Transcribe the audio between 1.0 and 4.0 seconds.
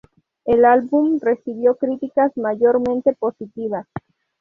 recibió críticas mayormente positivas.